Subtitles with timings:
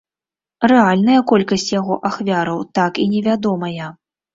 [0.71, 3.97] Рэальная колькасць яго ахвяраў так і невядомая.